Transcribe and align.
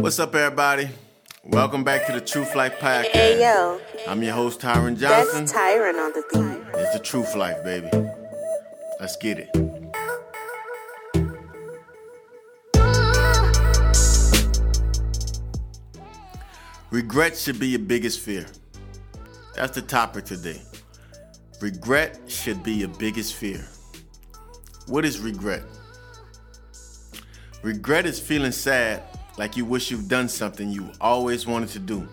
What's 0.00 0.18
up, 0.18 0.34
everybody? 0.34 0.88
Welcome 1.44 1.84
back 1.84 2.06
to 2.06 2.12
the 2.12 2.22
Truth 2.22 2.54
Life 2.54 2.78
Podcast. 2.78 3.08
Hey 3.08 3.38
yo, 3.42 3.78
I'm 4.08 4.22
your 4.22 4.32
host, 4.32 4.58
Tyron 4.58 4.98
Johnson. 4.98 5.44
that's 5.44 5.52
Tyron 5.52 6.02
on 6.02 6.12
the 6.14 6.24
beat. 6.32 6.80
It's 6.80 6.94
the 6.94 7.00
Truth 7.04 7.36
Life, 7.36 7.62
baby. 7.62 7.90
Let's 8.98 9.16
get 9.16 9.38
it. 9.38 9.50
Regret 16.90 17.36
should 17.36 17.60
be 17.60 17.68
your 17.68 17.80
biggest 17.80 18.20
fear. 18.20 18.46
That's 19.54 19.74
the 19.74 19.82
topic 19.82 20.24
today. 20.24 20.62
Regret 21.60 22.18
should 22.26 22.62
be 22.62 22.72
your 22.72 22.88
biggest 22.88 23.34
fear. 23.34 23.62
What 24.86 25.04
is 25.04 25.20
regret? 25.20 25.62
Regret 27.62 28.06
is 28.06 28.18
feeling 28.18 28.52
sad 28.52 29.02
like 29.38 29.56
you 29.56 29.64
wish 29.64 29.90
you've 29.90 30.08
done 30.08 30.28
something 30.28 30.70
you 30.70 30.90
always 31.00 31.46
wanted 31.46 31.68
to 31.70 31.78
do. 31.78 32.08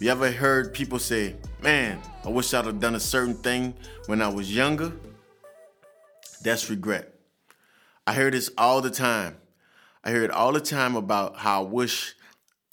You 0.00 0.10
ever 0.10 0.30
heard 0.30 0.72
people 0.72 0.98
say, 0.98 1.36
Man, 1.62 2.00
I 2.24 2.30
wish 2.30 2.54
I'd 2.54 2.64
have 2.64 2.80
done 2.80 2.94
a 2.94 3.00
certain 3.00 3.34
thing 3.34 3.74
when 4.06 4.22
I 4.22 4.28
was 4.28 4.54
younger? 4.54 4.92
That's 6.42 6.70
regret. 6.70 7.14
I 8.06 8.14
hear 8.14 8.30
this 8.30 8.50
all 8.56 8.80
the 8.80 8.90
time. 8.90 9.36
I 10.02 10.10
hear 10.10 10.24
it 10.24 10.30
all 10.30 10.52
the 10.52 10.60
time 10.60 10.96
about 10.96 11.36
how 11.36 11.64
I 11.64 11.66
wish 11.66 12.14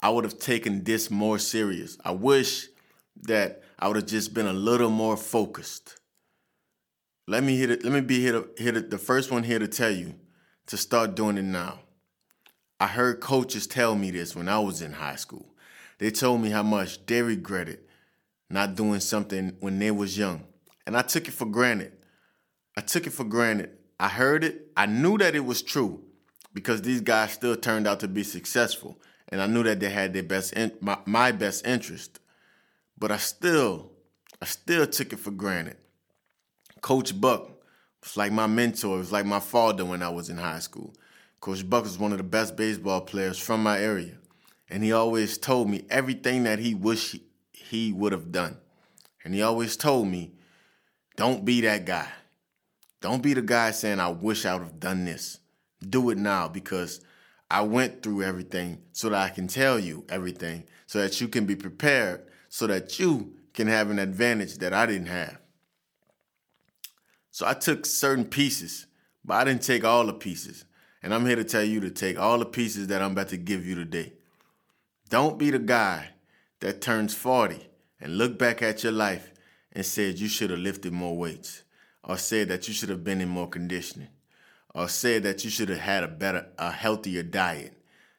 I 0.00 0.08
would 0.08 0.24
have 0.24 0.38
taken 0.38 0.84
this 0.84 1.10
more 1.10 1.38
serious. 1.38 1.98
I 2.04 2.12
wish 2.12 2.68
that 3.22 3.62
I 3.78 3.88
would 3.88 3.96
have 3.96 4.06
just 4.06 4.32
been 4.32 4.46
a 4.46 4.52
little 4.52 4.90
more 4.90 5.16
focused. 5.16 6.00
Let 7.26 7.44
me 7.44 7.58
hit 7.58 7.70
it. 7.70 7.84
Let 7.84 7.92
me 7.92 8.00
be 8.00 8.20
here 8.20 8.72
to 8.72 8.80
the 8.80 8.98
first 8.98 9.30
one 9.30 9.42
here 9.42 9.58
to 9.58 9.68
tell 9.68 9.90
you 9.90 10.14
to 10.66 10.78
start 10.78 11.14
doing 11.14 11.36
it 11.36 11.42
now. 11.42 11.80
I 12.80 12.86
heard 12.86 13.20
coaches 13.20 13.66
tell 13.66 13.94
me 13.94 14.10
this 14.10 14.36
when 14.36 14.48
I 14.48 14.58
was 14.60 14.82
in 14.82 14.92
high 14.92 15.16
school. 15.16 15.46
They 15.98 16.10
told 16.10 16.40
me 16.40 16.50
how 16.50 16.62
much 16.62 17.04
they 17.06 17.22
regretted 17.22 17.80
not 18.50 18.74
doing 18.74 19.00
something 19.00 19.56
when 19.60 19.78
they 19.78 19.90
was 19.90 20.16
young. 20.16 20.44
And 20.86 20.96
I 20.96 21.02
took 21.02 21.28
it 21.28 21.32
for 21.32 21.44
granted. 21.44 21.92
I 22.76 22.80
took 22.80 23.06
it 23.06 23.12
for 23.12 23.24
granted. 23.24 23.70
I 24.00 24.08
heard 24.08 24.44
it. 24.44 24.70
I 24.76 24.86
knew 24.86 25.18
that 25.18 25.34
it 25.34 25.44
was 25.44 25.62
true 25.62 26.02
because 26.54 26.82
these 26.82 27.00
guys 27.00 27.32
still 27.32 27.56
turned 27.56 27.86
out 27.86 28.00
to 28.00 28.08
be 28.08 28.22
successful. 28.22 28.98
And 29.28 29.42
I 29.42 29.46
knew 29.46 29.62
that 29.64 29.80
they 29.80 29.90
had 29.90 30.14
their 30.14 30.22
best 30.22 30.54
in, 30.54 30.72
my, 30.80 30.98
my 31.04 31.32
best 31.32 31.66
interest. 31.66 32.20
But 32.96 33.12
I 33.12 33.18
still, 33.18 33.90
I 34.40 34.46
still 34.46 34.86
took 34.86 35.12
it 35.12 35.18
for 35.18 35.30
granted. 35.30 35.76
Coach 36.80 37.20
Buck 37.20 37.50
was 38.02 38.16
like 38.16 38.32
my 38.32 38.46
mentor. 38.46 38.94
It 38.96 38.98
was 38.98 39.12
like 39.12 39.26
my 39.26 39.40
father 39.40 39.84
when 39.84 40.02
I 40.02 40.08
was 40.08 40.30
in 40.30 40.38
high 40.38 40.60
school. 40.60 40.94
Coach 41.40 41.68
Buck 41.68 41.84
was 41.84 41.98
one 41.98 42.12
of 42.12 42.18
the 42.18 42.24
best 42.24 42.56
baseball 42.56 43.00
players 43.00 43.38
from 43.38 43.62
my 43.62 43.78
area. 43.80 44.18
And 44.68 44.82
he 44.82 44.92
always 44.92 45.38
told 45.38 45.70
me 45.70 45.84
everything 45.88 46.44
that 46.44 46.58
he 46.58 46.74
wished 46.74 47.12
he, 47.12 47.22
he 47.52 47.92
would 47.92 48.12
have 48.12 48.32
done. 48.32 48.58
And 49.24 49.34
he 49.34 49.42
always 49.42 49.76
told 49.76 50.08
me, 50.08 50.32
don't 51.16 51.44
be 51.44 51.60
that 51.62 51.84
guy. 51.84 52.08
Don't 53.00 53.22
be 53.22 53.34
the 53.34 53.42
guy 53.42 53.70
saying, 53.70 54.00
I 54.00 54.08
wish 54.08 54.44
I 54.44 54.54
would 54.54 54.64
have 54.64 54.80
done 54.80 55.04
this. 55.04 55.38
Do 55.88 56.10
it 56.10 56.18
now 56.18 56.48
because 56.48 57.00
I 57.50 57.62
went 57.62 58.02
through 58.02 58.24
everything 58.24 58.82
so 58.92 59.08
that 59.10 59.22
I 59.22 59.28
can 59.28 59.46
tell 59.46 59.78
you 59.78 60.04
everything 60.08 60.64
so 60.86 61.00
that 61.00 61.20
you 61.20 61.28
can 61.28 61.46
be 61.46 61.56
prepared 61.56 62.22
so 62.48 62.66
that 62.66 62.98
you 62.98 63.34
can 63.54 63.66
have 63.68 63.90
an 63.90 63.98
advantage 63.98 64.58
that 64.58 64.72
I 64.72 64.86
didn't 64.86 65.06
have. 65.06 65.38
So 67.30 67.46
I 67.46 67.54
took 67.54 67.86
certain 67.86 68.24
pieces, 68.24 68.86
but 69.24 69.34
I 69.34 69.44
didn't 69.44 69.62
take 69.62 69.84
all 69.84 70.06
the 70.06 70.12
pieces. 70.12 70.64
And 71.02 71.14
I'm 71.14 71.26
here 71.26 71.36
to 71.36 71.44
tell 71.44 71.62
you 71.62 71.80
to 71.80 71.90
take 71.90 72.18
all 72.18 72.38
the 72.38 72.44
pieces 72.44 72.88
that 72.88 73.02
I'm 73.02 73.12
about 73.12 73.28
to 73.28 73.36
give 73.36 73.66
you 73.66 73.74
today. 73.74 74.14
Don't 75.08 75.38
be 75.38 75.50
the 75.50 75.58
guy 75.58 76.10
that 76.60 76.80
turns 76.80 77.14
40 77.14 77.68
and 78.00 78.18
look 78.18 78.38
back 78.38 78.62
at 78.62 78.82
your 78.82 78.92
life 78.92 79.32
and 79.72 79.86
said 79.86 80.18
you 80.18 80.28
should 80.28 80.50
have 80.50 80.58
lifted 80.58 80.92
more 80.92 81.16
weights, 81.16 81.62
or 82.02 82.16
said 82.16 82.48
that 82.48 82.66
you 82.66 82.74
should 82.74 82.88
have 82.88 83.04
been 83.04 83.20
in 83.20 83.28
more 83.28 83.48
conditioning, 83.48 84.08
or 84.74 84.88
said 84.88 85.22
that 85.22 85.44
you 85.44 85.50
should 85.50 85.68
have 85.68 85.78
had 85.78 86.02
a 86.02 86.08
better, 86.08 86.46
a 86.58 86.72
healthier 86.72 87.22
diet. 87.22 87.74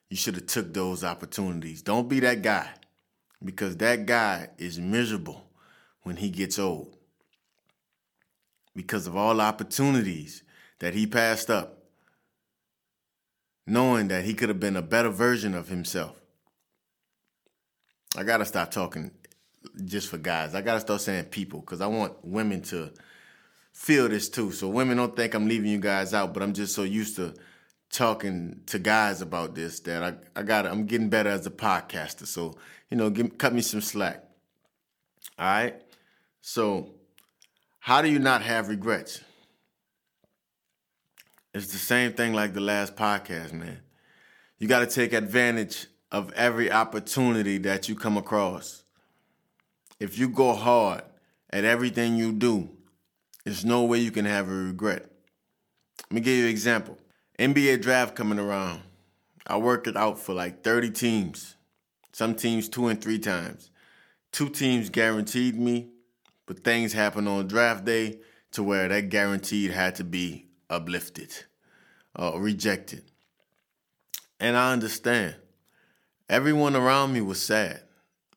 You 0.10 0.16
should 0.18 0.36
have 0.36 0.46
took 0.46 0.74
those 0.74 1.04
opportunities. 1.04 1.82
Don't 1.82 2.08
be 2.08 2.20
that 2.22 2.42
guy, 2.42 2.70
because 3.44 3.78
that 3.78 4.06
guy 4.06 4.50
is 4.58 4.80
miserable 4.80 5.50
when 6.04 6.16
he 6.18 6.30
gets 6.30 6.58
old. 6.58 6.96
Because 8.76 9.08
of 9.08 9.18
all 9.18 9.42
opportunities 9.42 10.44
that 10.80 10.94
he 10.94 11.06
passed 11.06 11.50
up, 11.50 11.79
knowing 13.70 14.08
that 14.08 14.26
he 14.26 14.34
could 14.34 14.50
have 14.50 14.60
been 14.60 14.76
a 14.76 14.82
better 14.82 15.10
version 15.10 15.54
of 15.54 15.70
himself. 15.70 16.20
I 18.18 18.24
gotta 18.24 18.46
stop 18.46 18.72
talking 18.72 19.12
just 19.86 20.10
for 20.10 20.18
guys. 20.18 20.56
I 20.56 20.62
gotta 20.62 20.80
start 20.80 21.02
saying 21.02 21.26
people 21.26 21.60
because 21.60 21.80
I 21.80 21.88
want 21.88 22.14
women 22.24 22.62
to 22.64 22.92
feel 23.72 24.10
this 24.10 24.28
too. 24.30 24.52
So 24.52 24.68
women 24.68 24.98
don't 24.98 25.16
think 25.16 25.34
I'm 25.34 25.48
leaving 25.48 25.70
you 25.70 25.80
guys 25.80 26.14
out, 26.14 26.34
but 26.34 26.42
I'm 26.42 26.54
just 26.54 26.74
so 26.74 26.84
used 26.84 27.16
to 27.18 27.36
talking 27.92 28.62
to 28.68 28.80
guys 28.80 29.22
about 29.22 29.56
this 29.56 29.80
that 29.82 30.04
I 30.04 30.40
I 30.40 30.44
got 30.44 30.66
I'm 30.66 30.86
getting 30.86 31.10
better 31.10 31.30
as 31.30 31.46
a 31.46 31.52
podcaster. 31.52 32.26
So 32.26 32.56
you 32.90 32.98
know, 32.98 33.10
give, 33.12 33.38
cut 33.38 33.54
me 33.54 33.62
some 33.62 33.82
slack. 33.82 34.24
All 35.38 35.46
right. 35.46 35.76
So 36.42 36.96
how 37.80 38.02
do 38.02 38.10
you 38.10 38.20
not 38.20 38.42
have 38.42 38.68
regrets? 38.68 39.22
It's 41.52 41.72
the 41.72 41.80
same 41.80 42.14
thing 42.14 42.34
like 42.34 42.54
the 42.54 42.62
last 42.62 42.96
podcast, 42.96 43.54
man. 43.54 43.80
You 44.60 44.68
got 44.68 44.82
to 44.82 44.86
take 44.86 45.14
advantage 45.14 45.88
of 46.12 46.32
every 46.34 46.72
opportunity 46.72 47.58
that 47.60 47.90
you 47.90 47.96
come 47.96 48.18
across. 48.18 48.84
If 50.00 50.20
you 50.20 50.30
go 50.30 50.54
hard 50.54 51.02
at 51.50 51.64
everything 51.64 52.18
you 52.18 52.34
do, 52.34 52.70
there's 53.46 53.66
no 53.66 53.84
way 53.84 53.98
you 53.98 54.12
can 54.12 54.26
have 54.26 54.48
a 54.48 54.54
regret. 54.54 55.10
Let 56.04 56.12
me 56.12 56.22
give 56.22 56.38
you 56.38 56.44
an 56.44 56.52
example. 56.52 57.00
NBA 57.40 57.82
draft 57.82 58.16
coming 58.16 58.38
around. 58.38 58.82
I 59.48 59.58
worked 59.58 59.88
it 59.88 59.98
out 59.98 60.20
for 60.20 60.36
like 60.36 60.64
30 60.64 60.92
teams. 60.92 61.56
Some 62.14 62.36
teams 62.36 62.70
two 62.70 62.88
and 62.90 63.02
three 63.02 63.20
times. 63.20 63.72
Two 64.32 64.50
teams 64.50 64.92
guaranteed 64.92 65.58
me, 65.58 65.90
but 66.46 66.64
things 66.64 66.94
happened 66.94 67.28
on 67.28 67.48
draft 67.48 67.86
day 67.86 68.20
to 68.52 68.62
where 68.62 68.88
that 68.88 69.10
guaranteed 69.10 69.72
had 69.72 69.96
to 69.96 70.04
be 70.04 70.49
uplifted 70.70 71.34
uh, 72.18 72.38
rejected. 72.38 73.04
And 74.40 74.56
I 74.56 74.72
understand. 74.74 75.36
Everyone 76.30 76.76
around 76.76 77.14
me 77.14 77.22
was 77.22 77.42
sad. 77.42 77.84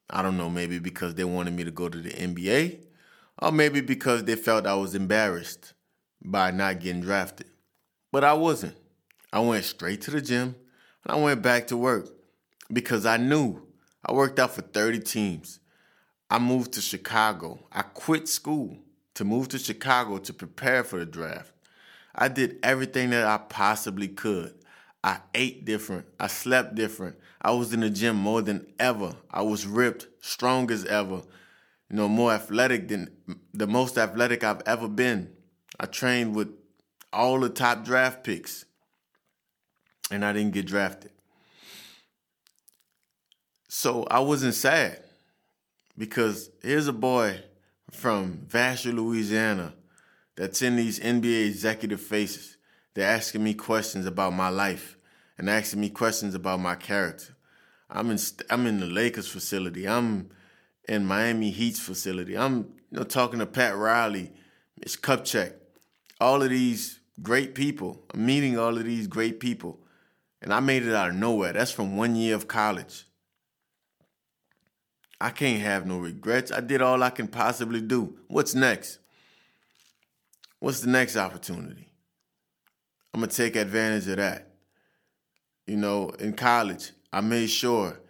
I 0.09 0.23
don't 0.23 0.37
know, 0.37 0.51
maybe 0.51 0.79
because 0.79 1.15
they 1.15 1.25
wanted 1.25 1.55
me 1.55 1.65
to 1.65 1.71
go 1.71 1.89
to 1.89 1.99
the 1.99 2.11
NBA, 2.11 2.85
or 3.41 3.53
maybe 3.53 3.81
because 3.81 4.25
they 4.25 4.37
felt 4.37 4.67
I 4.67 4.75
was 4.75 4.95
embarrassed 4.95 5.75
by 6.23 6.51
not 6.51 6.81
getting 6.81 7.03
drafted. 7.03 7.49
But 8.11 8.25
I 8.25 8.35
wasn't. 8.35 8.77
I 9.33 9.41
went 9.41 9.65
straight 9.65 10.03
to 10.03 10.11
the 10.11 10.21
gym 10.21 10.55
and 11.05 11.17
I 11.17 11.21
went 11.21 11.41
back 11.41 11.69
to 11.69 11.77
work 11.77 12.09
because 12.71 13.07
I 13.07 13.17
knew 13.17 13.63
I 14.05 14.13
worked 14.13 14.39
out 14.39 14.55
for 14.55 14.61
30 14.61 15.01
teams. 15.01 15.61
I 16.29 16.39
moved 16.39 16.73
to 16.75 16.83
Chicago. 16.83 17.67
I 17.73 17.83
quit 17.83 18.29
school 18.29 18.77
to 19.15 19.25
move 19.25 19.49
to 19.49 19.59
Chicago 19.59 20.19
to 20.19 20.33
prepare 20.35 20.85
for 20.85 20.99
the 20.99 21.07
draft. 21.07 21.52
I 22.15 22.29
did 22.29 22.59
everything 22.63 23.11
that 23.11 23.27
I 23.27 23.39
possibly 23.39 24.09
could. 24.09 24.55
I 25.05 25.19
ate 25.35 25.65
different. 25.65 26.07
I 26.21 26.29
slept 26.29 26.75
different. 26.75 27.17
I 27.41 27.51
was 27.53 27.73
in 27.73 27.81
the 27.81 27.91
gym 27.91 28.17
more 28.17 28.43
than 28.43 28.67
ever. 28.79 29.17
I 29.31 29.43
was 29.43 29.67
ripped, 29.67 30.07
strong 30.21 30.71
as 30.71 30.85
ever. 30.85 31.23
You 31.91 31.97
know, 31.97 32.09
more 32.09 32.33
athletic 32.33 32.89
than 32.89 33.11
the 33.53 33.67
most 33.67 33.99
athletic 33.99 34.45
I've 34.45 34.63
ever 34.65 34.89
been. 34.89 35.33
I 35.81 35.87
trained 35.87 36.37
with 36.37 36.49
all 37.13 37.41
the 37.41 37.49
top 37.49 37.85
draft 37.85 38.25
picks, 38.25 38.65
and 40.11 40.25
I 40.25 40.33
didn't 40.33 40.55
get 40.55 40.67
drafted. 40.67 41.11
So 43.69 44.05
I 44.11 44.21
wasn't 44.21 44.55
sad 44.55 45.03
because 45.99 46.51
here's 46.63 46.89
a 46.89 46.93
boy 46.93 47.41
from 47.91 48.47
Vassar, 48.47 48.93
Louisiana, 48.93 49.75
that's 50.37 50.63
in 50.63 50.77
these 50.77 50.99
NBA 51.01 51.47
executive 51.47 52.01
faces. 52.01 52.57
They're 52.95 53.09
asking 53.09 53.43
me 53.43 53.55
questions 53.55 54.07
about 54.07 54.33
my 54.33 54.49
life 54.49 54.97
and 55.39 55.49
asking 55.49 55.81
me 55.81 55.91
questions 55.91 56.35
about 56.35 56.61
my 56.61 56.75
character. 56.75 57.37
I'm 57.91 58.11
in 58.11 58.19
I'm 58.51 58.67
in 58.67 58.81
the 58.81 58.87
Lakers 58.87 59.29
facility. 59.29 59.87
I'm 59.87 60.31
in 60.89 61.07
Miami 61.07 61.51
Heat's 61.51 61.81
facility. 61.81 62.37
I'm 62.37 62.73
you 62.91 62.99
know 62.99 63.05
talking 63.05 63.39
to 63.39 63.47
Pat 63.47 63.77
Riley, 63.77 64.33
Mitch 64.79 65.01
Kupchak, 65.03 65.53
all 66.21 66.43
of 66.43 66.51
these 66.51 67.01
great 67.23 67.55
people. 67.55 68.03
I'm 68.13 68.25
meeting 68.25 68.59
all 68.59 68.77
of 68.77 68.85
these 68.85 69.07
great 69.07 69.41
people, 69.41 69.79
and 70.41 70.53
I 70.53 70.61
made 70.61 70.85
it 70.85 70.95
out 70.95 71.11
of 71.11 71.17
nowhere. 71.17 71.53
That's 71.53 71.71
from 71.71 71.97
one 71.97 72.17
year 72.17 72.35
of 72.35 72.49
college. 72.49 73.05
I 75.21 75.31
can't 75.31 75.63
have 75.63 75.87
no 75.87 75.99
regrets. 75.99 76.51
I 76.51 76.61
did 76.61 76.83
all 76.83 77.03
I 77.03 77.11
can 77.11 77.29
possibly 77.29 77.81
do. 77.81 78.19
What's 78.27 78.55
next? 78.55 78.99
What's 80.63 80.79
the 80.79 80.91
next 80.91 81.17
opportunity? 81.17 81.89
I'm 83.13 83.21
gonna 83.21 83.33
take 83.33 83.57
advantage 83.57 84.07
of 84.07 84.19
that. 84.19 84.53
You 85.67 85.77
know, 85.77 86.11
in 86.11 86.35
college, 86.35 86.93
I 87.13 87.21
made 87.21 87.51
sure 87.51 88.01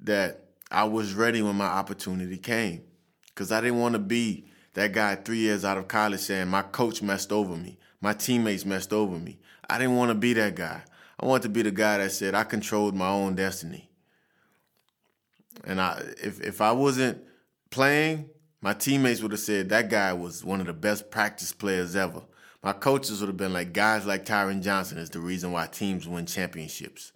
that 0.00 0.50
I 0.70 0.84
was 0.84 1.14
ready 1.14 1.40
when 1.40 1.56
my 1.56 1.64
opportunity 1.64 2.36
came. 2.36 2.82
Because 3.28 3.50
I 3.50 3.62
didn't 3.62 3.80
want 3.80 3.94
to 3.94 3.98
be 4.00 4.44
that 4.74 4.92
guy 4.92 5.14
three 5.14 5.38
years 5.38 5.64
out 5.64 5.78
of 5.78 5.88
college 5.88 6.20
saying 6.20 6.48
my 6.48 6.60
coach 6.60 7.00
messed 7.00 7.32
over 7.32 7.56
me, 7.56 7.78
my 8.02 8.12
teammates 8.12 8.66
messed 8.66 8.92
over 8.92 9.18
me. 9.18 9.38
I 9.70 9.78
didn't 9.78 9.96
want 9.96 10.10
to 10.10 10.14
be 10.14 10.34
that 10.34 10.56
guy. 10.56 10.82
I 11.18 11.24
wanted 11.24 11.44
to 11.44 11.48
be 11.48 11.62
the 11.62 11.70
guy 11.70 11.96
that 11.96 12.12
said 12.12 12.34
I 12.34 12.44
controlled 12.44 12.94
my 12.94 13.08
own 13.08 13.34
destiny. 13.34 13.88
And 15.64 15.80
I, 15.80 16.02
if 16.22 16.42
if 16.42 16.60
I 16.60 16.72
wasn't 16.72 17.24
playing, 17.70 18.28
my 18.64 18.72
teammates 18.72 19.20
would 19.20 19.32
have 19.32 19.40
said 19.40 19.68
that 19.68 19.90
guy 19.90 20.14
was 20.14 20.42
one 20.42 20.58
of 20.58 20.64
the 20.66 20.72
best 20.72 21.10
practice 21.10 21.52
players 21.52 21.94
ever. 21.94 22.22
My 22.62 22.72
coaches 22.72 23.20
would 23.20 23.26
have 23.26 23.36
been 23.36 23.52
like, 23.52 23.74
guys 23.74 24.06
like 24.06 24.24
Tyron 24.24 24.62
Johnson 24.62 24.96
is 24.96 25.10
the 25.10 25.20
reason 25.20 25.52
why 25.52 25.66
teams 25.66 26.08
win 26.08 26.24
championships. 26.24 27.12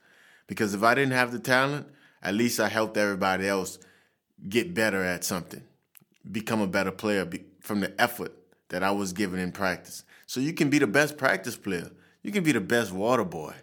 Because 0.47 0.75
if 0.75 0.83
I 0.83 0.95
didn't 0.95 1.15
have 1.15 1.33
the 1.33 1.39
talent, 1.39 1.87
at 2.23 2.35
least 2.35 2.61
I 2.61 2.69
helped 2.69 2.99
everybody 2.99 3.49
else 3.49 3.79
get 4.47 4.75
better 4.75 5.03
at 5.03 5.25
something, 5.25 5.63
become 6.31 6.61
a 6.61 6.67
better 6.67 6.91
player 6.91 7.27
from 7.61 7.81
the 7.81 7.99
effort 7.99 8.33
that 8.69 8.83
I 8.83 8.91
was 8.91 9.15
given 9.15 9.41
in 9.41 9.51
practice. 9.51 10.05
So 10.27 10.41
you 10.41 10.53
can 10.53 10.69
be 10.69 10.79
the 10.79 10.87
best 10.87 11.17
practice 11.17 11.57
player. 11.57 11.91
You 12.23 12.31
can 12.31 12.45
be 12.45 12.53
the 12.53 12.61
best 12.61 12.93
water 12.93 13.25
boy. 13.25 13.55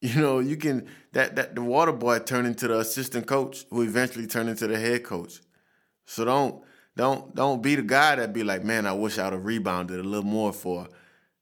You 0.00 0.20
know, 0.20 0.38
you 0.40 0.58
can 0.58 0.86
that 1.12 1.34
that 1.36 1.54
the 1.54 1.62
water 1.62 1.92
boy 1.92 2.18
turn 2.18 2.44
into 2.44 2.68
the 2.68 2.78
assistant 2.80 3.26
coach 3.26 3.64
who 3.70 3.80
eventually 3.80 4.26
turn 4.26 4.48
into 4.48 4.66
the 4.66 4.78
head 4.78 5.02
coach. 5.02 5.40
So 6.06 6.24
don't 6.24 6.62
don't 6.96 7.34
don't 7.34 7.62
be 7.62 7.74
the 7.74 7.82
guy 7.82 8.16
that 8.16 8.32
be 8.32 8.44
like, 8.44 8.64
man, 8.64 8.86
I 8.86 8.92
wish 8.92 9.18
I'd 9.18 9.32
have 9.32 9.44
rebounded 9.44 10.00
a 10.00 10.02
little 10.02 10.24
more 10.24 10.52
for 10.52 10.88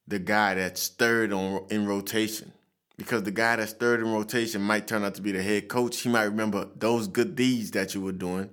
the 0.07 0.19
guy 0.19 0.55
that's 0.55 0.89
third 0.89 1.33
on 1.33 1.67
in 1.71 1.87
rotation. 1.87 2.53
Because 2.97 3.23
the 3.23 3.31
guy 3.31 3.57
that's 3.57 3.73
third 3.73 4.01
in 4.01 4.13
rotation 4.13 4.63
might 4.63 4.87
turn 4.87 5.03
out 5.05 5.15
to 5.17 5.23
be 5.23 5.33
the 5.33 5.43
head 5.43 5.69
coach. 5.69 6.01
He 6.01 6.09
might 6.09 6.25
remember 6.25 6.69
those 6.77 7.09
good 7.09 7.35
deeds 7.35 7.71
that 7.73 7.95
you 7.95 8.01
were 8.01 8.13
doing, 8.13 8.51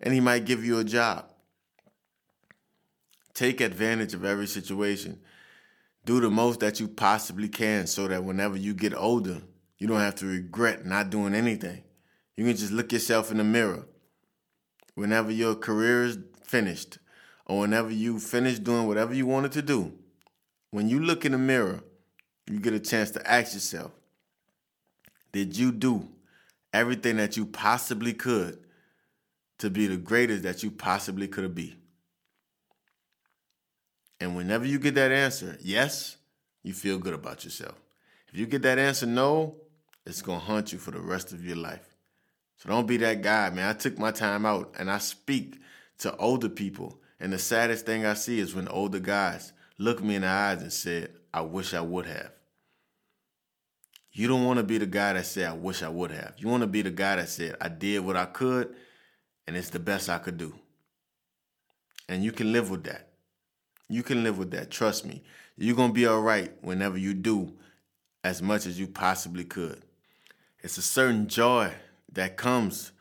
and 0.00 0.14
he 0.14 0.20
might 0.20 0.44
give 0.44 0.64
you 0.64 0.78
a 0.78 0.84
job. 0.84 1.26
Take 3.34 3.60
advantage 3.60 4.14
of 4.14 4.24
every 4.24 4.46
situation. 4.46 5.20
Do 6.04 6.20
the 6.20 6.30
most 6.30 6.60
that 6.60 6.80
you 6.80 6.88
possibly 6.88 7.48
can 7.48 7.86
so 7.86 8.08
that 8.08 8.24
whenever 8.24 8.56
you 8.56 8.74
get 8.74 8.94
older, 8.94 9.42
you 9.78 9.86
don't 9.86 10.00
have 10.00 10.14
to 10.16 10.26
regret 10.26 10.86
not 10.86 11.10
doing 11.10 11.34
anything. 11.34 11.82
You 12.36 12.44
can 12.44 12.56
just 12.56 12.72
look 12.72 12.92
yourself 12.92 13.30
in 13.30 13.38
the 13.38 13.44
mirror. 13.44 13.86
Whenever 14.94 15.30
your 15.30 15.54
career 15.54 16.04
is 16.04 16.18
finished, 16.44 16.98
or 17.46 17.60
whenever 17.60 17.90
you 17.90 18.18
finish 18.18 18.58
doing 18.58 18.86
whatever 18.86 19.14
you 19.14 19.26
wanted 19.26 19.52
to 19.52 19.62
do, 19.62 19.92
when 20.70 20.88
you 20.88 21.00
look 21.00 21.24
in 21.24 21.32
the 21.32 21.38
mirror, 21.38 21.82
you 22.46 22.60
get 22.60 22.74
a 22.74 22.80
chance 22.80 23.10
to 23.12 23.30
ask 23.30 23.54
yourself, 23.54 23.92
did 25.32 25.56
you 25.56 25.72
do 25.72 26.08
everything 26.72 27.16
that 27.16 27.36
you 27.36 27.46
possibly 27.46 28.12
could 28.12 28.58
to 29.58 29.70
be 29.70 29.86
the 29.86 29.96
greatest 29.96 30.42
that 30.42 30.62
you 30.62 30.70
possibly 30.70 31.28
could 31.28 31.54
be? 31.54 31.76
And 34.20 34.36
whenever 34.36 34.66
you 34.66 34.78
get 34.78 34.94
that 34.96 35.12
answer, 35.12 35.56
yes, 35.60 36.16
you 36.62 36.72
feel 36.72 36.98
good 36.98 37.14
about 37.14 37.44
yourself. 37.44 37.74
If 38.32 38.38
you 38.38 38.46
get 38.46 38.62
that 38.62 38.78
answer, 38.78 39.06
no, 39.06 39.56
it's 40.04 40.22
gonna 40.22 40.38
haunt 40.38 40.72
you 40.72 40.78
for 40.78 40.90
the 40.90 41.00
rest 41.00 41.32
of 41.32 41.44
your 41.44 41.56
life. 41.56 41.89
So 42.60 42.68
don't 42.68 42.86
be 42.86 42.98
that 42.98 43.22
guy, 43.22 43.48
man. 43.48 43.70
I 43.70 43.72
took 43.72 43.98
my 43.98 44.10
time 44.10 44.44
out 44.44 44.74
and 44.78 44.90
I 44.90 44.98
speak 44.98 45.58
to 45.98 46.14
older 46.16 46.50
people. 46.50 47.00
And 47.18 47.32
the 47.32 47.38
saddest 47.38 47.86
thing 47.86 48.04
I 48.04 48.12
see 48.12 48.38
is 48.38 48.54
when 48.54 48.68
older 48.68 49.00
guys 49.00 49.54
look 49.78 50.02
me 50.02 50.16
in 50.16 50.22
the 50.22 50.28
eyes 50.28 50.60
and 50.60 50.72
said, 50.72 51.14
I 51.32 51.40
wish 51.40 51.72
I 51.72 51.80
would 51.80 52.04
have. 52.04 52.32
You 54.12 54.28
don't 54.28 54.44
want 54.44 54.58
to 54.58 54.62
be 54.62 54.76
the 54.76 54.86
guy 54.86 55.14
that 55.14 55.24
said, 55.24 55.48
I 55.48 55.54
wish 55.54 55.82
I 55.82 55.88
would 55.88 56.10
have. 56.10 56.34
You 56.36 56.48
want 56.48 56.60
to 56.62 56.66
be 56.66 56.82
the 56.82 56.90
guy 56.90 57.16
that 57.16 57.30
said, 57.30 57.56
I 57.62 57.68
did 57.68 58.00
what 58.00 58.16
I 58.16 58.26
could 58.26 58.74
and 59.46 59.56
it's 59.56 59.70
the 59.70 59.78
best 59.78 60.10
I 60.10 60.18
could 60.18 60.36
do. 60.36 60.54
And 62.10 62.22
you 62.22 62.32
can 62.32 62.52
live 62.52 62.70
with 62.70 62.84
that. 62.84 63.08
You 63.88 64.02
can 64.02 64.22
live 64.22 64.36
with 64.36 64.50
that. 64.50 64.70
Trust 64.70 65.06
me. 65.06 65.22
You're 65.56 65.76
going 65.76 65.90
to 65.90 65.94
be 65.94 66.06
all 66.06 66.20
right 66.20 66.52
whenever 66.60 66.98
you 66.98 67.14
do 67.14 67.54
as 68.22 68.42
much 68.42 68.66
as 68.66 68.78
you 68.78 68.86
possibly 68.86 69.44
could. 69.44 69.82
It's 70.62 70.76
a 70.76 70.82
certain 70.82 71.26
joy 71.26 71.72
that 72.12 72.36
comes 72.36 72.92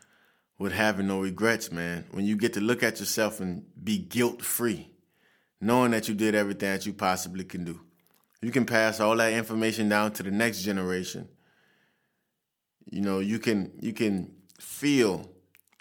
with 0.57 0.73
having 0.73 1.07
no 1.07 1.21
regrets, 1.21 1.71
man. 1.71 2.05
When 2.11 2.25
you 2.25 2.35
get 2.35 2.53
to 2.53 2.61
look 2.61 2.83
at 2.83 2.99
yourself 2.99 3.39
and 3.39 3.63
be 3.81 3.97
guilt 3.97 4.41
free, 4.41 4.91
knowing 5.61 5.91
that 5.91 6.07
you 6.07 6.15
did 6.15 6.35
everything 6.35 6.71
that 6.71 6.85
you 6.85 6.93
possibly 6.93 7.43
can 7.43 7.63
do. 7.63 7.79
You 8.41 8.51
can 8.51 8.65
pass 8.65 8.99
all 8.99 9.17
that 9.17 9.33
information 9.33 9.89
down 9.89 10.11
to 10.13 10.23
the 10.23 10.31
next 10.31 10.61
generation. 10.61 11.27
You 12.89 13.01
know, 13.01 13.19
you 13.19 13.39
can 13.39 13.71
you 13.79 13.93
can 13.93 14.33
feel 14.59 15.29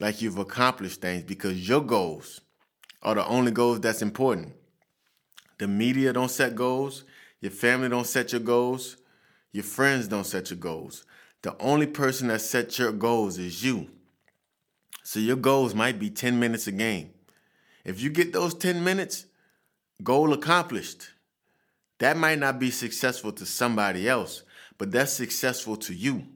like 0.01 0.21
you've 0.21 0.39
accomplished 0.39 1.01
things 1.01 1.25
because 1.25 1.69
your 1.69 1.81
goals 1.81 2.41
are 3.03 3.15
the 3.15 3.27
only 3.27 3.53
goals 3.53 3.81
that's 3.81 4.03
important. 4.03 4.55
The 5.59 5.69
media 5.69 6.13
don't 6.13 6.31
set 6.31 6.55
goals, 6.55 7.05
your 7.41 7.51
family 7.51 7.89
don't 7.89 8.07
set 8.07 8.33
your 8.33 8.41
goals, 8.41 8.97
your 9.53 9.65
friends 9.65 10.09
don't 10.09 10.27
set 10.27 10.51
your 10.51 10.59
goals. 10.59 11.05
The 11.43 11.56
only 11.58 11.87
person 11.87 12.29
that 12.29 12.40
sets 12.40 12.79
your 12.79 12.93
goals 12.93 13.38
is 13.38 13.64
you. 13.64 13.88
So 15.05 15.20
your 15.20 15.37
goals 15.37 15.75
might 15.75 15.99
be 15.99 16.11
10 16.11 16.38
minutes 16.38 16.67
a 16.67 16.73
game. 16.73 17.11
If 17.85 18.00
you 18.02 18.11
get 18.11 18.32
those 18.32 18.55
10 18.55 18.82
minutes, 18.85 19.26
goal 20.02 20.32
accomplished. 20.32 21.11
That 21.99 22.17
might 22.17 22.38
not 22.38 22.58
be 22.58 22.70
successful 22.70 23.32
to 23.32 23.46
somebody 23.46 24.08
else, 24.08 24.43
but 24.76 24.93
that's 24.93 25.12
successful 25.12 25.76
to 25.79 25.94
you. 25.94 26.26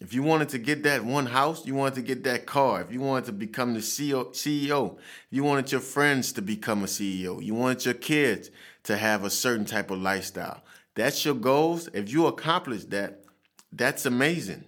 If 0.00 0.14
you 0.14 0.22
wanted 0.22 0.48
to 0.50 0.58
get 0.58 0.84
that 0.84 1.04
one 1.04 1.26
house, 1.26 1.66
you 1.66 1.74
wanted 1.74 1.96
to 1.96 2.02
get 2.02 2.22
that 2.24 2.46
car, 2.46 2.80
if 2.80 2.92
you 2.92 3.00
wanted 3.00 3.26
to 3.26 3.32
become 3.32 3.74
the 3.74 3.80
CEO, 3.80 4.98
you 5.30 5.44
wanted 5.44 5.72
your 5.72 5.80
friends 5.80 6.32
to 6.32 6.42
become 6.42 6.84
a 6.84 6.86
CEO, 6.86 7.42
you 7.42 7.54
wanted 7.54 7.84
your 7.84 7.94
kids 7.94 8.50
to 8.84 8.96
have 8.96 9.24
a 9.24 9.30
certain 9.30 9.64
type 9.64 9.90
of 9.90 9.98
lifestyle. 9.98 10.62
That's 10.94 11.24
your 11.24 11.34
goals. 11.34 11.88
If 11.92 12.12
you 12.12 12.26
accomplish 12.26 12.84
that, 12.86 13.24
that's 13.72 14.06
amazing. 14.06 14.64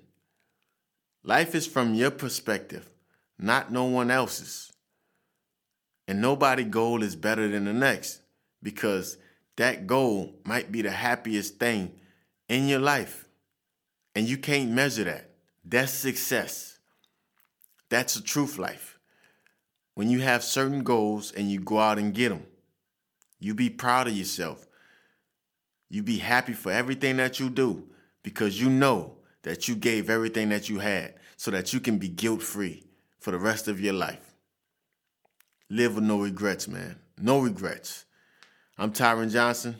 Life 1.22 1.54
is 1.54 1.66
from 1.66 1.94
your 1.94 2.10
perspective, 2.10 2.88
not 3.38 3.72
no 3.72 3.84
one 3.84 4.10
else's. 4.10 4.72
And 6.08 6.20
nobody 6.20 6.64
goal 6.64 7.02
is 7.02 7.14
better 7.14 7.48
than 7.48 7.66
the 7.66 7.72
next 7.72 8.20
because 8.62 9.16
that 9.56 9.86
goal 9.86 10.34
might 10.44 10.72
be 10.72 10.82
the 10.82 10.90
happiest 10.90 11.58
thing 11.58 11.92
in 12.48 12.68
your 12.68 12.80
life. 12.80 13.26
And 14.14 14.28
you 14.28 14.38
can't 14.38 14.70
measure 14.70 15.04
that. 15.04 15.30
That's 15.64 15.92
success. 15.92 16.78
That's 17.90 18.16
a 18.16 18.22
truth 18.22 18.58
life. 18.58 18.98
When 19.94 20.10
you 20.10 20.20
have 20.20 20.42
certain 20.42 20.82
goals 20.82 21.32
and 21.32 21.50
you 21.50 21.60
go 21.60 21.78
out 21.78 21.98
and 21.98 22.14
get 22.14 22.30
them, 22.30 22.44
you 23.38 23.54
be 23.54 23.70
proud 23.70 24.08
of 24.08 24.16
yourself. 24.16 24.66
You 25.88 26.02
be 26.02 26.18
happy 26.18 26.54
for 26.54 26.72
everything 26.72 27.18
that 27.18 27.38
you 27.38 27.50
do 27.50 27.89
because 28.22 28.60
you 28.60 28.70
know 28.70 29.16
that 29.42 29.68
you 29.68 29.74
gave 29.74 30.10
everything 30.10 30.48
that 30.50 30.68
you 30.68 30.78
had 30.78 31.14
so 31.36 31.50
that 31.50 31.72
you 31.72 31.80
can 31.80 31.98
be 31.98 32.08
guilt 32.08 32.42
free 32.42 32.84
for 33.18 33.30
the 33.30 33.38
rest 33.38 33.68
of 33.68 33.80
your 33.80 33.94
life. 33.94 34.34
Live 35.68 35.94
with 35.94 36.04
no 36.04 36.20
regrets, 36.20 36.68
man. 36.68 36.98
No 37.18 37.40
regrets. 37.40 38.04
I'm 38.76 38.92
Tyron 38.92 39.30
Johnson. 39.30 39.76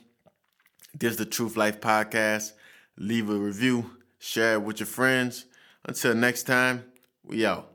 This 0.98 1.12
is 1.12 1.18
the 1.18 1.24
Truth 1.24 1.56
Life 1.56 1.80
Podcast. 1.80 2.52
Leave 2.96 3.30
a 3.30 3.34
review, 3.34 3.90
share 4.18 4.54
it 4.54 4.62
with 4.62 4.80
your 4.80 4.86
friends. 4.86 5.46
Until 5.84 6.14
next 6.14 6.44
time, 6.44 6.84
we 7.24 7.46
out. 7.46 7.70